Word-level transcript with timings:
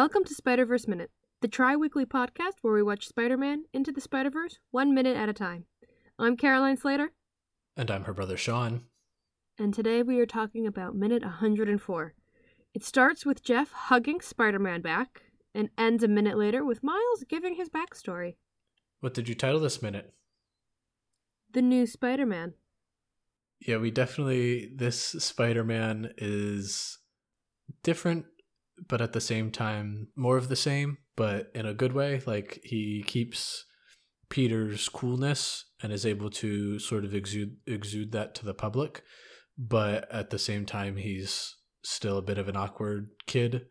Welcome 0.00 0.24
to 0.24 0.34
Spider 0.34 0.64
Verse 0.64 0.88
Minute, 0.88 1.10
the 1.42 1.46
tri 1.46 1.76
weekly 1.76 2.06
podcast 2.06 2.54
where 2.62 2.72
we 2.72 2.82
watch 2.82 3.06
Spider 3.06 3.36
Man 3.36 3.64
into 3.74 3.92
the 3.92 4.00
Spider 4.00 4.30
Verse 4.30 4.58
one 4.70 4.94
minute 4.94 5.14
at 5.14 5.28
a 5.28 5.34
time. 5.34 5.66
I'm 6.18 6.38
Caroline 6.38 6.78
Slater, 6.78 7.12
And 7.76 7.90
I'm 7.90 8.04
her 8.04 8.14
brother 8.14 8.38
Sean. 8.38 8.84
and 9.58 9.74
today 9.74 10.02
we 10.02 10.18
are 10.18 10.24
talking 10.24 10.66
about 10.66 10.94
minute 10.94 11.22
104. 11.22 12.14
It 12.72 12.82
starts 12.82 13.26
with 13.26 13.44
Jeff 13.44 13.72
hugging 13.72 14.22
Spider 14.22 14.58
Man 14.58 14.80
back 14.80 15.20
and 15.54 15.68
ends 15.76 16.02
a 16.02 16.08
minute 16.08 16.38
later 16.38 16.64
with 16.64 16.82
Miles 16.82 17.24
giving 17.28 17.56
his 17.56 17.68
backstory. 17.68 18.36
What 19.00 19.12
did 19.12 19.28
you 19.28 19.34
title 19.34 19.60
this 19.60 19.82
minute? 19.82 20.14
The 21.52 21.60
new 21.60 21.84
Spider 21.84 22.24
Man. 22.24 22.54
Yeah, 23.60 23.76
we 23.76 23.90
definitely 23.90 24.72
this 24.74 24.96
Spider-Man 24.98 26.14
is 26.16 26.96
different, 27.82 28.24
but 28.88 29.00
at 29.00 29.12
the 29.12 29.20
same 29.20 29.50
time 29.50 30.08
more 30.16 30.36
of 30.36 30.48
the 30.48 30.56
same, 30.56 30.98
but 31.16 31.50
in 31.54 31.66
a 31.66 31.74
good 31.74 31.92
way. 31.92 32.22
Like 32.26 32.60
he 32.64 33.04
keeps 33.06 33.64
Peter's 34.28 34.88
coolness 34.88 35.64
and 35.82 35.92
is 35.92 36.06
able 36.06 36.30
to 36.30 36.78
sort 36.78 37.04
of 37.04 37.14
exude 37.14 37.56
exude 37.66 38.12
that 38.12 38.34
to 38.36 38.44
the 38.44 38.54
public, 38.54 39.02
but 39.58 40.10
at 40.12 40.30
the 40.30 40.38
same 40.38 40.64
time 40.66 40.96
he's 40.96 41.56
still 41.82 42.18
a 42.18 42.22
bit 42.22 42.38
of 42.38 42.48
an 42.48 42.56
awkward 42.56 43.08
kid. 43.26 43.66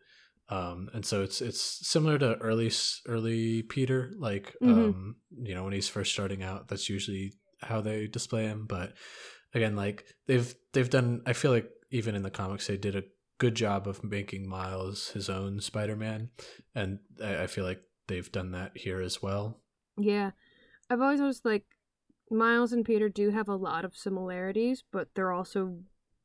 Um, 0.48 0.88
and 0.92 1.06
so 1.06 1.22
it's 1.22 1.40
it's 1.40 1.86
similar 1.88 2.18
to 2.18 2.34
early 2.38 2.70
early 3.06 3.62
Peter, 3.62 4.12
like 4.18 4.54
Mhm. 4.62 4.70
um, 4.70 5.16
you 5.30 5.54
know 5.54 5.64
when 5.64 5.72
he's 5.72 5.88
first 5.88 6.12
starting 6.12 6.42
out. 6.42 6.68
That's 6.68 6.88
usually 6.88 7.34
how 7.62 7.80
they 7.80 8.06
display 8.08 8.44
him. 8.46 8.66
But 8.66 8.94
again, 9.54 9.76
like 9.76 10.04
they've 10.26 10.52
they've 10.72 10.90
done. 10.90 11.22
I 11.24 11.32
feel 11.34 11.52
like 11.52 11.70
even 11.90 12.14
in 12.14 12.22
the 12.22 12.30
comics 12.30 12.66
they 12.66 12.76
did 12.76 12.96
a 12.96 13.02
good 13.40 13.54
job 13.54 13.88
of 13.88 14.04
making 14.04 14.46
Miles 14.46 15.08
his 15.08 15.28
own 15.28 15.60
Spider 15.60 15.96
Man, 15.96 16.28
and 16.74 17.00
I, 17.24 17.44
I 17.44 17.46
feel 17.48 17.64
like 17.64 17.80
they've 18.06 18.30
done 18.30 18.52
that 18.52 18.76
here 18.76 19.00
as 19.00 19.22
well. 19.22 19.60
Yeah. 19.98 20.32
I've 20.90 21.00
always 21.00 21.20
noticed 21.20 21.44
like 21.44 21.64
Miles 22.30 22.72
and 22.72 22.84
Peter 22.84 23.08
do 23.08 23.30
have 23.30 23.48
a 23.48 23.56
lot 23.56 23.84
of 23.84 23.96
similarities, 23.96 24.84
but 24.92 25.08
they're 25.14 25.32
also 25.32 25.78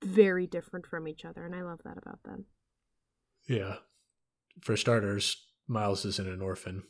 very 0.03 0.45
different 0.45 0.85
from 0.85 1.07
each 1.07 1.23
other, 1.23 1.45
and 1.45 1.55
I 1.55 1.61
love 1.61 1.79
that 1.85 1.97
about 1.97 2.21
them. 2.23 2.45
Yeah. 3.47 3.75
For 4.61 4.75
starters, 4.75 5.45
Miles 5.67 6.05
isn't 6.05 6.27
an 6.27 6.41
orphan. 6.41 6.83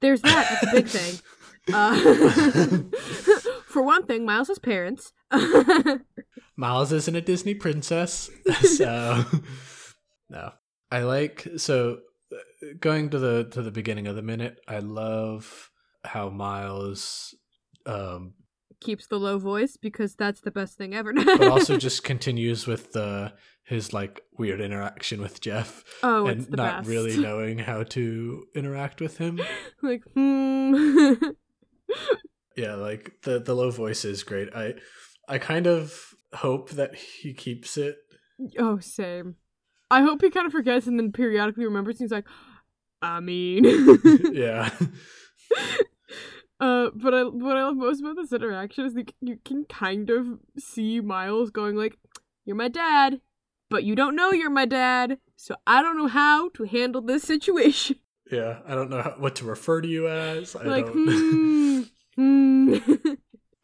There's 0.00 0.22
that. 0.22 0.58
That's 0.62 0.72
a 0.72 0.76
big 0.76 0.88
thing. 0.88 1.20
Uh, 1.74 1.94
for 3.66 3.82
one 3.82 4.06
thing, 4.06 4.24
Miles 4.24 4.48
has 4.48 4.58
parents. 4.58 5.12
Miles 6.60 6.92
isn't 6.92 7.16
a 7.16 7.22
Disney 7.22 7.54
princess, 7.54 8.28
so 8.62 9.24
no. 10.28 10.52
I 10.90 11.02
like 11.04 11.48
so 11.56 12.00
going 12.78 13.08
to 13.10 13.18
the 13.18 13.44
to 13.52 13.62
the 13.62 13.70
beginning 13.70 14.06
of 14.06 14.14
the 14.14 14.20
minute. 14.20 14.60
I 14.68 14.80
love 14.80 15.70
how 16.04 16.28
Miles, 16.28 17.34
um, 17.86 18.34
Keeps 18.80 19.06
the 19.06 19.18
low 19.18 19.38
voice 19.38 19.78
because 19.78 20.14
that's 20.14 20.42
the 20.42 20.50
best 20.50 20.76
thing 20.76 20.94
ever. 20.94 21.14
but 21.14 21.48
also 21.48 21.76
just 21.78 22.04
continues 22.04 22.66
with 22.66 22.92
the 22.92 23.32
his 23.64 23.94
like 23.94 24.20
weird 24.36 24.60
interaction 24.60 25.22
with 25.22 25.40
Jeff 25.40 25.82
oh, 26.02 26.26
and 26.26 26.50
not 26.50 26.80
best. 26.80 26.90
really 26.90 27.16
knowing 27.22 27.58
how 27.58 27.84
to 27.84 28.44
interact 28.54 29.00
with 29.00 29.16
him. 29.16 29.40
like 29.82 30.02
hmm. 30.14 31.14
Yeah, 32.54 32.74
like 32.74 33.12
the 33.22 33.38
the 33.38 33.54
low 33.54 33.70
voice 33.70 34.04
is 34.04 34.24
great. 34.24 34.50
I 34.54 34.74
I 35.26 35.38
kind 35.38 35.66
of 35.66 36.14
hope 36.34 36.70
that 36.70 36.94
he 36.94 37.32
keeps 37.32 37.76
it. 37.76 37.96
oh, 38.58 38.78
same. 38.78 39.36
I 39.90 40.02
hope 40.02 40.22
he 40.22 40.30
kind 40.30 40.46
of 40.46 40.52
forgets 40.52 40.86
and 40.86 40.98
then 40.98 41.12
periodically 41.12 41.64
remembers. 41.64 41.96
And 41.96 42.04
he's 42.04 42.12
like, 42.12 42.26
I 43.02 43.20
mean. 43.20 43.64
yeah. 44.32 44.70
Uh, 46.60 46.90
but 46.94 47.14
I, 47.14 47.22
what 47.22 47.56
I 47.56 47.64
love 47.64 47.76
most 47.76 48.00
about 48.00 48.16
this 48.16 48.34
interaction 48.34 48.84
is 48.84 48.92
that 48.92 49.14
you 49.22 49.38
can 49.46 49.64
kind 49.64 50.10
of 50.10 50.26
see 50.58 51.00
Miles 51.00 51.48
going 51.48 51.74
like, 51.74 51.96
"You're 52.44 52.54
my 52.54 52.68
dad, 52.68 53.22
but 53.70 53.84
you 53.84 53.94
don't 53.94 54.14
know 54.14 54.30
you're 54.30 54.50
my 54.50 54.66
dad, 54.66 55.18
so 55.36 55.56
I 55.66 55.80
don't 55.80 55.96
know 55.96 56.06
how 56.06 56.50
to 56.50 56.64
handle 56.64 57.00
this 57.00 57.22
situation." 57.22 57.96
Yeah, 58.30 58.60
I 58.64 58.76
don't 58.76 58.90
know 58.90 59.02
how, 59.02 59.16
what 59.18 59.34
to 59.36 59.44
refer 59.44 59.80
to 59.80 59.88
you 59.88 60.06
as. 60.06 60.54
I 60.54 60.62
like, 60.62 60.86
don't. 60.86 61.88
hmm, 62.14 62.76
hmm. 62.84 63.14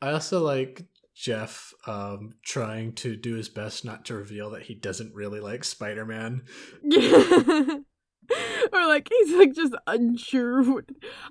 I 0.02 0.10
also 0.10 0.40
like 0.40 0.82
Jeff 1.16 1.72
um, 1.86 2.34
trying 2.44 2.92
to 2.92 3.16
do 3.16 3.34
his 3.34 3.48
best 3.48 3.84
not 3.84 4.04
to 4.04 4.14
reveal 4.14 4.50
that 4.50 4.64
he 4.64 4.74
doesn't 4.74 5.14
really 5.14 5.40
like 5.40 5.64
Spider 5.64 6.04
Man. 6.04 6.42
yeah. 6.82 7.78
or 8.72 8.86
like 8.86 9.08
he's 9.08 9.34
like 9.34 9.54
just 9.54 9.74
unsure. 9.86 10.82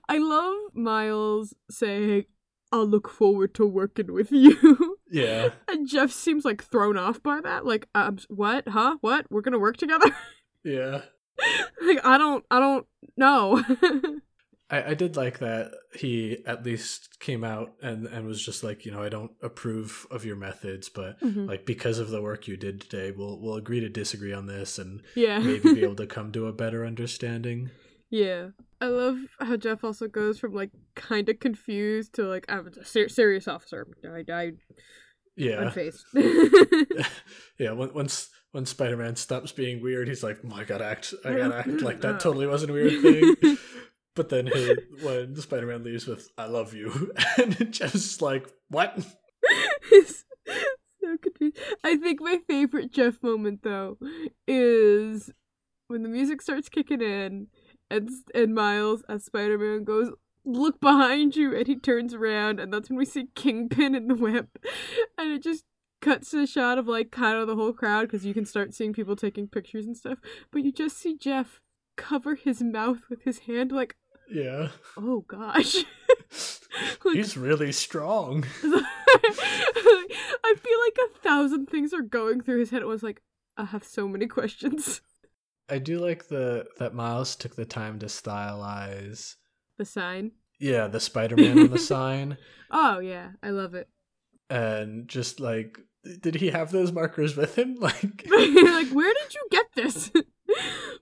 I 0.09 0.18
love 0.18 0.56
Miles 0.74 1.53
saying, 1.69 2.25
"I'll 2.72 2.88
look 2.88 3.07
forward 3.07 3.53
to 3.56 3.66
working 3.68 4.12
with 4.12 4.31
you." 4.31 4.97
Yeah, 5.12 5.50
And 5.69 5.88
Jeff 5.88 6.12
seems 6.12 6.44
like 6.44 6.63
thrown 6.63 6.97
off 6.97 7.22
by 7.22 7.40
that. 7.40 7.63
Like, 7.63 7.88
um, 7.94 8.18
what? 8.28 8.68
Huh? 8.68 8.97
What? 9.01 9.28
We're 9.29 9.41
gonna 9.41 9.59
work 9.59 9.78
together? 9.78 10.07
yeah. 10.66 11.03
like, 11.81 12.03
I 12.03 12.18
don't, 12.18 12.44
I 12.50 12.59
don't 12.59 12.88
know. 13.16 13.63
I, 14.69 14.83
I 14.91 14.93
did 14.95 15.15
like 15.15 15.39
that 15.39 15.71
he 15.93 16.39
at 16.47 16.65
least 16.65 17.19
came 17.19 17.43
out 17.43 17.73
and, 17.83 18.07
and 18.07 18.25
was 18.25 18.43
just 18.43 18.63
like, 18.63 18.83
you 18.85 18.91
know, 18.91 19.01
I 19.03 19.09
don't 19.09 19.31
approve 19.43 20.07
of 20.09 20.25
your 20.25 20.35
methods, 20.35 20.89
but 20.89 21.19
Mhm. 21.21 21.47
like 21.47 21.65
because 21.67 21.99
of 21.99 22.09
the 22.09 22.21
work 22.21 22.47
you 22.47 22.57
did 22.57 22.81
today, 22.81 23.11
we'll 23.11 23.39
we'll 23.39 23.55
agree 23.55 23.79
to 23.79 23.89
disagree 23.89 24.33
on 24.33 24.47
this 24.47 24.79
and 24.79 25.01
yeah. 25.15 25.37
maybe 25.39 25.75
be 25.75 25.83
able 25.83 25.95
to 25.97 26.07
come 26.15 26.31
to 26.31 26.47
a 26.47 26.53
better 26.53 26.83
understanding. 26.85 27.69
yeah. 28.09 28.47
I 28.81 28.87
love 28.87 29.17
how 29.39 29.55
Jeff 29.55 29.83
also 29.83 30.07
goes 30.07 30.37
from 30.37 30.53
like 30.53 30.69
kind 30.95 31.29
of 31.29 31.39
confused 31.39 32.13
to 32.15 32.23
like 32.23 32.45
I'm 32.49 32.67
a 32.67 32.83
ser- 32.85 33.07
serious 33.09 33.47
officer. 33.47 33.87
I 34.11 34.21
died 34.21 34.57
Yeah. 35.37 35.63
unfazed. 35.63 36.01
yeah, 37.59 37.71
once 37.71 38.29
when 38.51 38.65
Spider 38.65 38.97
Man 38.97 39.15
stops 39.15 39.51
being 39.51 39.81
weird, 39.81 40.07
he's 40.07 40.23
like, 40.23 40.39
oh, 40.49 40.55
I 40.55 40.63
gotta 40.63 40.85
act, 40.85 41.13
I 41.25 41.33
gotta 41.35 41.57
act 41.57 41.81
like 41.81 42.01
that 42.01 42.19
totally 42.19 42.47
wasn't 42.47 42.71
a 42.71 42.73
weird 42.73 43.01
thing. 43.01 43.57
But 44.15 44.29
then 44.29 44.47
he, 44.47 44.75
when 45.01 45.35
Spider 45.35 45.67
Man 45.67 45.83
leaves 45.83 46.07
with 46.07 46.29
"I 46.37 46.45
love 46.45 46.73
you," 46.73 47.13
and 47.37 47.71
Jeff's 47.71 48.21
like, 48.21 48.47
"What?" 48.69 48.97
It's 49.91 50.25
so 50.99 51.17
confused. 51.21 51.57
I 51.83 51.97
think 51.97 52.19
my 52.19 52.39
favorite 52.47 52.91
Jeff 52.91 53.21
moment 53.21 53.61
though 53.61 53.97
is 54.47 55.31
when 55.87 56.01
the 56.01 56.09
music 56.09 56.41
starts 56.41 56.69
kicking 56.69 57.01
in 57.01 57.47
and 57.91 58.09
and 58.33 58.55
Miles 58.55 59.03
as 59.07 59.25
Spider 59.25 59.57
Man 59.57 59.83
goes, 59.83 60.11
"Look 60.43 60.79
behind 60.79 61.35
you," 61.35 61.55
and 61.55 61.67
he 61.67 61.75
turns 61.75 62.13
around, 62.13 62.59
and 62.59 62.73
that's 62.73 62.89
when 62.89 62.97
we 62.97 63.05
see 63.05 63.27
Kingpin 63.35 63.95
in 63.95 64.07
the 64.07 64.15
web, 64.15 64.47
and 65.17 65.31
it 65.31 65.43
just 65.43 65.65
cuts 66.01 66.31
to 66.31 66.41
a 66.41 66.47
shot 66.47 66.77
of 66.77 66.87
like 66.87 67.11
kind 67.11 67.37
of 67.37 67.47
the 67.47 67.55
whole 67.55 67.73
crowd 67.73 68.03
because 68.03 68.25
you 68.25 68.33
can 68.33 68.45
start 68.45 68.73
seeing 68.73 68.93
people 68.93 69.15
taking 69.15 69.47
pictures 69.47 69.85
and 69.85 69.97
stuff, 69.97 70.19
but 70.51 70.63
you 70.63 70.71
just 70.71 70.97
see 70.97 71.17
Jeff 71.17 71.61
cover 71.95 72.35
his 72.35 72.61
mouth 72.61 73.01
with 73.09 73.23
his 73.23 73.39
hand 73.39 73.71
like 73.71 73.95
Yeah, 74.30 74.69
oh 74.97 75.22
gosh 75.28 75.75
Like- 77.06 77.16
he's 77.16 77.38
really 77.38 77.72
strong. 77.72 78.46
I 78.63 80.56
feel 80.62 80.80
like 80.86 80.97
a 81.09 81.19
thousand 81.19 81.68
things 81.68 81.94
are 81.94 82.02
going 82.02 82.41
through 82.41 82.59
his 82.59 82.69
head 82.69 82.81
It 82.81 82.88
was 82.88 83.03
Like, 83.03 83.22
I 83.58 83.66
have 83.66 83.84
so 83.84 84.08
many 84.08 84.28
questions. 84.28 85.02
I 85.69 85.80
do 85.80 86.00
like 86.00 86.28
the 86.28 86.66
that 86.80 86.94
Miles 86.94 87.36
took 87.36 87.56
the 87.56 87.66
time 87.66 87.97
to 88.00 88.06
stylize. 88.08 89.36
The 89.78 89.86
sign. 89.86 90.31
Yeah, 90.59 90.88
the 90.88 91.00
Spider 91.00 91.36
Man 91.36 91.57
on 91.59 91.69
the 91.72 91.80
sign, 91.80 92.38
Oh 92.71 93.00
yeah, 93.00 93.30
I 93.44 93.50
love 93.50 93.74
it. 93.74 93.88
and 94.50 95.07
just 95.07 95.39
like, 95.39 95.78
did 96.21 96.36
he 96.36 96.48
have 96.51 96.71
those 96.71 96.92
markers 96.92 97.36
with 97.36 97.57
him? 97.57 97.75
Like, 97.80 98.25
like, 98.30 98.89
where 98.89 99.13
did 99.13 99.33
you 99.33 99.48
get 99.51 99.66
this? 99.75 100.12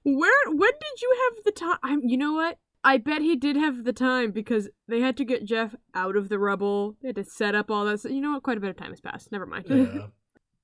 where? 0.04 0.46
When 0.48 0.72
did 0.72 1.02
you 1.02 1.18
have 1.36 1.44
the 1.44 1.52
time? 1.52 1.78
I'm. 1.84 2.02
You 2.04 2.18
know 2.18 2.34
what? 2.34 2.58
I 2.84 2.98
bet 2.98 3.22
he 3.22 3.36
did 3.36 3.56
have 3.56 3.86
the 3.86 3.94
time 3.94 4.32
because 4.32 4.70
they 4.88 5.00
had 5.00 5.16
to 5.18 5.26
get 5.26 5.46
Jeff 5.46 5.76
out 5.96 6.16
of 6.16 6.30
the 6.30 6.38
rubble. 6.38 6.96
They 7.02 7.10
had 7.10 7.16
to 7.16 7.24
set 7.24 7.56
up 7.56 7.72
all 7.72 7.86
that. 7.86 8.02
So, 8.02 8.10
you 8.10 8.20
know 8.20 8.32
what? 8.34 8.44
Quite 8.44 8.58
a 8.58 8.62
bit 8.62 8.70
of 8.70 8.78
time 8.78 8.90
has 8.90 9.00
passed. 9.00 9.32
Never 9.32 9.46
mind. 9.46 9.66
yeah. 9.70 10.08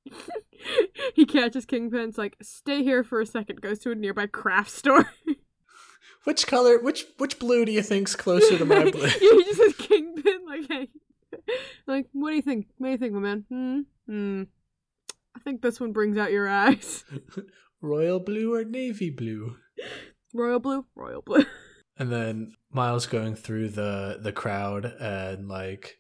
he 1.16 1.26
catches 1.26 1.66
Kingpin's 1.66 2.18
like, 2.18 2.36
stay 2.42 2.84
here 2.84 3.04
for 3.04 3.22
a 3.22 3.26
second. 3.26 3.62
Goes 3.62 3.80
to 3.80 3.92
a 3.92 3.96
nearby 3.96 4.28
craft 4.28 4.72
store. 4.72 5.10
Which 6.26 6.48
color? 6.48 6.80
Which 6.80 7.06
which 7.18 7.40
blue 7.40 7.64
do 7.66 7.72
you 7.72 7.82
think's 7.82 8.16
closer 8.16 8.58
to 8.58 8.66
my 8.66 8.84
blue? 8.92 9.02
yeah, 9.02 9.10
he 9.20 9.44
just 9.46 9.58
says 9.58 9.74
Kingpin. 9.88 10.40
Like, 10.46 10.68
hey, 10.68 10.90
like, 11.88 12.08
what 12.12 12.32
do 12.32 12.36
you 12.36 12.42
think? 12.42 12.68
What 12.78 12.88
do 12.88 12.92
you 12.92 12.98
think, 12.98 13.14
my 13.14 13.20
man? 13.20 13.46
Hmm. 13.50 13.80
Hmm. 14.08 14.44
I 15.36 15.40
think 15.40 15.62
this 15.62 15.80
one 15.80 15.94
brings 15.94 16.18
out 16.18 16.32
your 16.32 16.50
eyes. 16.50 17.06
Royal 17.82 18.20
blue 18.20 18.54
or 18.54 18.66
navy 18.66 19.10
blue? 19.10 19.56
Royal 20.34 20.60
blue, 20.60 20.86
royal 20.96 21.22
blue. 21.22 21.46
And 22.00 22.12
then 22.12 22.54
Miles 22.72 23.06
going 23.08 23.36
through 23.36 23.70
the 23.70 24.18
the 24.22 24.32
crowd 24.32 24.86
and 24.86 25.48
like 25.50 25.98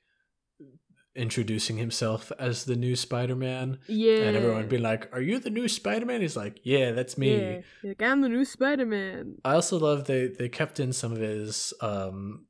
introducing 1.16 1.78
himself 1.78 2.31
as 2.40 2.66
the 2.66 2.75
new 2.75 2.96
Spider-Man 2.96 3.80
Yeah. 3.88 4.19
and 4.22 4.38
everyone 4.38 4.68
being 4.69 4.84
like, 4.84 5.10
"Are 5.13 5.22
you 5.22 5.40
the 5.40 5.50
new 5.50 5.68
Spider-Man?" 5.68 6.22
He's 6.22 6.38
like, 6.38 6.60
"Yeah, 6.63 6.92
that's 6.92 7.18
me." 7.18 7.38
Yeah. 7.38 7.62
Like, 7.84 8.01
I'm 8.01 8.22
the 8.22 8.30
new 8.30 8.46
Spider 8.46 8.86
Man. 8.86 9.36
I 9.44 9.56
also 9.56 9.78
love 9.80 10.06
they 10.06 10.28
they 10.28 10.48
kept 10.50 10.80
in 10.80 10.94
some 10.94 11.12
of 11.12 11.18
his 11.18 11.74
um 11.81 12.45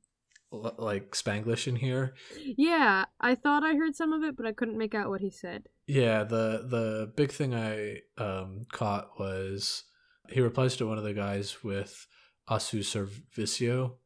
l- 0.52 0.74
like 0.78 1.12
Spanglish 1.12 1.66
in 1.66 1.76
here. 1.76 2.14
Yeah, 2.56 3.06
I 3.20 3.34
thought 3.34 3.64
I 3.64 3.74
heard 3.74 3.96
some 3.96 4.12
of 4.12 4.22
it, 4.22 4.36
but 4.36 4.46
I 4.46 4.52
couldn't 4.52 4.78
make 4.78 4.94
out 4.94 5.08
what 5.08 5.20
he 5.22 5.30
said. 5.30 5.64
Yeah, 5.86 6.22
the 6.22 6.64
the 6.68 7.12
big 7.16 7.32
thing 7.32 7.54
I 7.54 8.02
um 8.18 8.66
caught 8.70 9.18
was 9.18 9.84
he 10.28 10.40
replies 10.40 10.76
to 10.76 10.86
one 10.86 10.98
of 10.98 11.04
the 11.04 11.14
guys 11.14 11.64
with 11.64 12.06
"Asu 12.50 12.80
servicio," 12.80 13.96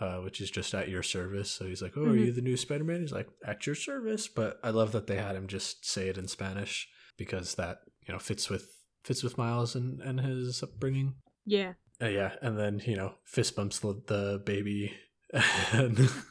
uh, 0.00 0.18
which 0.18 0.40
is 0.40 0.50
just 0.50 0.74
at 0.74 0.88
your 0.88 1.02
service. 1.02 1.50
So 1.50 1.66
he's 1.66 1.82
like, 1.82 1.94
"Oh, 1.96 2.04
are 2.04 2.14
Mhm. 2.14 2.26
you 2.26 2.32
the 2.32 2.40
new 2.40 2.56
Spider-Man?" 2.56 3.00
He's 3.00 3.12
like, 3.12 3.28
"At 3.44 3.66
your 3.66 3.74
service." 3.74 4.28
But 4.28 4.58
I 4.62 4.70
love 4.70 4.92
that 4.92 5.06
they 5.06 5.16
had 5.16 5.36
him 5.36 5.46
just 5.48 5.84
say 5.84 6.08
it 6.08 6.18
in 6.18 6.28
Spanish 6.28 6.88
because 7.16 7.54
that 7.56 7.80
you 8.06 8.12
know 8.12 8.18
fits 8.20 8.48
with 8.48 8.70
fits 9.04 9.22
with 9.22 9.36
Miles 9.38 9.74
and 9.74 10.00
and 10.00 10.20
his 10.20 10.62
upbringing. 10.62 11.14
Yeah. 11.44 11.74
Uh, 12.00 12.06
yeah, 12.06 12.36
and 12.42 12.56
then 12.58 12.80
you 12.86 12.94
know 12.96 13.14
fist 13.24 13.56
bumps 13.56 13.80
the, 13.80 14.00
the 14.06 14.40
baby, 14.46 14.94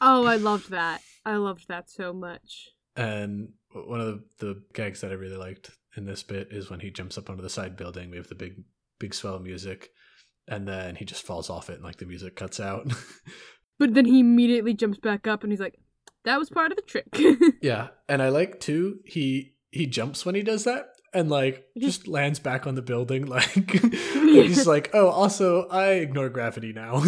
Oh, 0.00 0.24
I 0.26 0.36
loved 0.36 0.70
that. 0.70 1.02
I 1.24 1.36
loved 1.36 1.68
that 1.68 1.90
so 1.90 2.12
much. 2.12 2.68
and 2.96 3.52
one 3.72 4.00
of 4.00 4.06
the, 4.38 4.46
the 4.46 4.62
gags 4.72 5.02
that 5.02 5.10
I 5.10 5.14
really 5.14 5.36
liked 5.36 5.70
in 5.96 6.06
this 6.06 6.22
bit 6.22 6.48
is 6.50 6.70
when 6.70 6.80
he 6.80 6.90
jumps 6.90 7.18
up 7.18 7.28
onto 7.28 7.42
the 7.42 7.50
side 7.50 7.76
building. 7.76 8.10
We 8.10 8.16
have 8.16 8.28
the 8.28 8.34
big 8.34 8.64
big 8.98 9.12
swell 9.14 9.38
music, 9.38 9.90
and 10.48 10.66
then 10.66 10.96
he 10.96 11.04
just 11.04 11.24
falls 11.24 11.48
off 11.50 11.70
it, 11.70 11.74
and 11.74 11.84
like 11.84 11.96
the 11.98 12.06
music 12.06 12.36
cuts 12.36 12.58
out. 12.60 12.92
But 13.78 13.94
then 13.94 14.06
he 14.06 14.18
immediately 14.18 14.74
jumps 14.74 14.98
back 14.98 15.28
up 15.28 15.44
and 15.44 15.52
he's 15.52 15.60
like, 15.60 15.78
that 16.24 16.36
was 16.36 16.50
part 16.50 16.72
of 16.72 16.76
the 16.76 16.82
trick. 16.82 17.06
yeah, 17.62 17.88
and 18.08 18.20
I 18.20 18.28
like 18.28 18.58
too. 18.58 18.98
He 19.04 19.54
he 19.70 19.86
jumps 19.86 20.26
when 20.26 20.34
he 20.34 20.42
does 20.42 20.64
that. 20.64 20.88
And 21.14 21.30
like 21.30 21.64
Just- 21.78 22.08
lands 22.08 22.40
back 22.40 22.66
on 22.66 22.74
the 22.74 22.82
building, 22.82 23.26
like 23.36 23.70
he's 23.70 24.66
like, 24.66 24.90
"Oh, 24.92 25.08
also 25.08 25.68
I 25.68 25.90
ignore 25.92 26.28
gravity 26.28 26.72
now." 26.72 27.02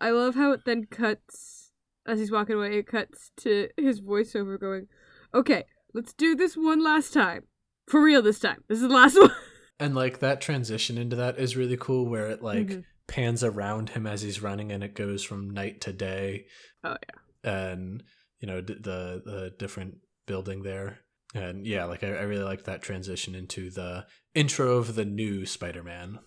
I 0.00 0.10
love 0.10 0.34
how 0.34 0.52
it 0.52 0.64
then 0.64 0.86
cuts 0.90 1.70
as 2.06 2.18
he's 2.18 2.30
walking 2.30 2.56
away. 2.56 2.78
It 2.78 2.86
cuts 2.86 3.30
to 3.38 3.68
his 3.76 4.00
voiceover 4.00 4.58
going, 4.60 4.88
"Okay, 5.32 5.64
let's 5.94 6.12
do 6.12 6.34
this 6.34 6.56
one 6.56 6.82
last 6.82 7.12
time, 7.12 7.44
for 7.86 8.02
real 8.02 8.20
this 8.20 8.40
time. 8.40 8.64
This 8.68 8.82
is 8.82 8.88
the 8.88 8.94
last 8.94 9.16
one." 9.18 9.30
And 9.80 9.94
like 9.94 10.18
that 10.20 10.40
transition 10.40 10.98
into 10.98 11.16
that 11.16 11.38
is 11.38 11.56
really 11.56 11.76
cool 11.76 12.06
where 12.06 12.28
it 12.28 12.42
like 12.42 12.66
Mhm. 12.68 12.84
pans 13.06 13.44
around 13.44 13.90
him 13.90 14.06
as 14.06 14.22
he's 14.22 14.42
running 14.42 14.72
and 14.72 14.82
it 14.82 14.94
goes 14.94 15.22
from 15.24 15.50
night 15.50 15.80
to 15.82 15.92
day. 15.92 16.46
Oh, 16.84 16.96
yeah. 17.44 17.70
And 17.70 18.02
you 18.40 18.46
know 18.48 18.60
d- 18.60 18.74
the 18.74 19.22
the 19.24 19.54
different 19.58 19.98
building 20.26 20.62
there. 20.62 21.00
And 21.34 21.66
yeah, 21.66 21.84
like 21.84 22.02
I, 22.02 22.08
I 22.08 22.22
really 22.22 22.44
like 22.44 22.64
that 22.64 22.82
transition 22.82 23.34
into 23.34 23.70
the 23.70 24.06
intro 24.34 24.76
of 24.78 24.94
the 24.94 25.04
new 25.04 25.44
Spider-Man. 25.46 26.18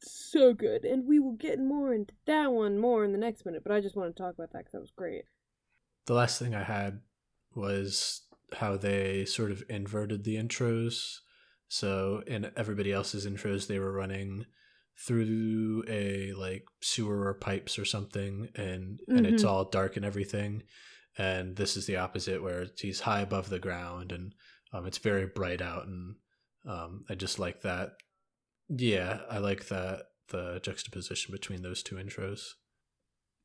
so 0.00 0.54
good, 0.54 0.84
and 0.84 1.06
we 1.08 1.18
will 1.18 1.32
get 1.36 1.58
more 1.58 1.92
into 1.92 2.14
that 2.26 2.52
one 2.52 2.78
more 2.78 3.04
in 3.04 3.10
the 3.12 3.18
next 3.18 3.44
minute. 3.44 3.62
But 3.64 3.72
I 3.72 3.80
just 3.80 3.96
want 3.96 4.14
to 4.14 4.22
talk 4.22 4.34
about 4.34 4.52
that 4.52 4.58
because 4.58 4.72
that 4.72 4.80
was 4.80 4.92
great. 4.96 5.24
The 6.06 6.14
last 6.14 6.38
thing 6.38 6.54
I 6.54 6.62
had 6.62 7.00
was 7.54 8.22
how 8.54 8.76
they 8.76 9.24
sort 9.24 9.50
of 9.50 9.62
inverted 9.68 10.22
the 10.24 10.36
intros. 10.36 11.18
So 11.68 12.22
in 12.26 12.50
everybody 12.56 12.92
else's 12.92 13.26
intros, 13.26 13.66
they 13.66 13.78
were 13.78 13.92
running 13.92 14.46
through 15.06 15.84
a 15.86 16.32
like 16.32 16.64
sewer 16.82 17.26
or 17.28 17.34
pipes 17.34 17.78
or 17.78 17.84
something, 17.84 18.48
and 18.56 19.00
and 19.08 19.26
it's 19.26 19.44
Mhm. 19.44 19.48
all 19.48 19.64
dark 19.64 19.96
and 19.96 20.04
everything. 20.04 20.64
And 21.16 21.56
this 21.56 21.76
is 21.76 21.86
the 21.86 21.96
opposite, 21.96 22.42
where 22.42 22.62
it's- 22.62 22.80
he's 22.80 23.00
high 23.00 23.20
above 23.20 23.48
the 23.50 23.58
ground 23.58 24.12
and 24.12 24.34
um, 24.72 24.86
it's 24.86 24.98
very 24.98 25.26
bright 25.26 25.62
out, 25.62 25.86
and 25.86 26.16
um, 26.66 27.04
I 27.08 27.14
just 27.14 27.38
like 27.38 27.62
that. 27.62 27.96
Yeah, 28.68 29.22
I 29.30 29.38
like 29.38 29.68
that 29.68 30.10
the 30.28 30.60
juxtaposition 30.62 31.32
between 31.32 31.62
those 31.62 31.82
two 31.82 31.96
intros. 31.96 32.54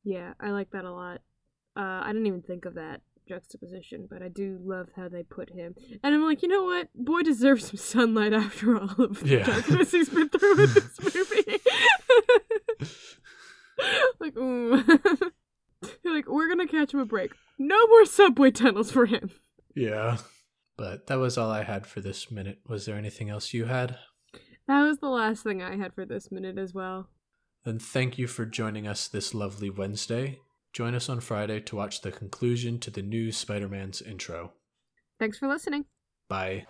Yeah, 0.02 0.34
I 0.38 0.50
like 0.50 0.70
that 0.72 0.84
a 0.84 0.92
lot. 0.92 1.22
Uh, 1.76 2.00
I 2.04 2.08
didn't 2.12 2.26
even 2.26 2.42
think 2.42 2.66
of 2.66 2.74
that 2.74 3.00
juxtaposition, 3.26 4.06
but 4.10 4.22
I 4.22 4.28
do 4.28 4.58
love 4.62 4.88
how 4.96 5.08
they 5.08 5.22
put 5.22 5.50
him. 5.50 5.74
And 6.02 6.14
I'm 6.14 6.24
like, 6.24 6.42
you 6.42 6.48
know 6.48 6.64
what? 6.64 6.88
Boy 6.94 7.22
deserves 7.22 7.66
some 7.68 7.76
sunlight 7.76 8.32
after 8.32 8.76
all 8.78 8.94
of 9.02 9.20
the 9.20 9.28
Yeah. 9.28 9.44
darkness 9.44 9.90
he's 9.92 10.08
been 10.08 10.28
through 10.28 10.64
in 10.64 10.74
this 10.74 11.00
movie. 11.14 11.60
like, 14.20 14.34
mm. 14.34 15.30
You're 16.02 16.14
like, 16.14 16.28
we're 16.28 16.48
gonna 16.48 16.66
catch 16.68 16.92
him 16.94 17.00
a 17.00 17.04
break. 17.04 17.32
No 17.58 17.86
more 17.86 18.04
subway 18.04 18.50
tunnels 18.50 18.90
for 18.90 19.06
him. 19.06 19.30
Yeah. 19.74 20.18
But 20.76 21.06
that 21.06 21.16
was 21.16 21.38
all 21.38 21.50
I 21.50 21.62
had 21.62 21.86
for 21.86 22.00
this 22.00 22.30
minute. 22.30 22.58
Was 22.66 22.84
there 22.86 22.96
anything 22.96 23.30
else 23.30 23.52
you 23.54 23.66
had? 23.66 23.96
That 24.66 24.82
was 24.82 24.98
the 24.98 25.08
last 25.08 25.42
thing 25.44 25.62
I 25.62 25.76
had 25.76 25.94
for 25.94 26.04
this 26.04 26.32
minute 26.32 26.58
as 26.58 26.74
well. 26.74 27.08
Then 27.64 27.78
thank 27.78 28.18
you 28.18 28.26
for 28.26 28.44
joining 28.44 28.86
us 28.86 29.06
this 29.08 29.34
lovely 29.34 29.70
Wednesday. 29.70 30.40
Join 30.74 30.96
us 30.96 31.08
on 31.08 31.20
Friday 31.20 31.60
to 31.60 31.76
watch 31.76 32.00
the 32.00 32.10
conclusion 32.10 32.80
to 32.80 32.90
the 32.90 33.00
new 33.00 33.30
Spider 33.30 33.68
Man's 33.68 34.02
intro. 34.02 34.54
Thanks 35.20 35.38
for 35.38 35.46
listening. 35.46 35.84
Bye. 36.28 36.66